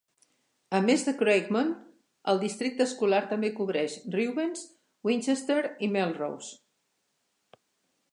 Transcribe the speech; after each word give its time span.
A 0.75 0.77
més 0.85 1.01
de 1.07 1.11
Craigmont, 1.17 1.67
el 2.33 2.41
districte 2.43 2.83
escolar 2.85 3.19
també 3.33 3.51
cobreix 3.59 3.97
Reubens, 4.15 4.65
Winchester 5.11 5.59
i 5.89 5.91
Melrose. 5.99 6.51